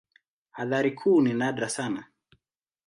[0.53, 2.07] Athari kuu ni nadra sana.